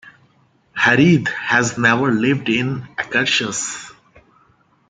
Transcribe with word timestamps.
Hareide 0.75 1.27
has 1.27 1.77
never 1.77 2.11
lived 2.11 2.49
in 2.49 2.81
Akershus. 2.97 3.93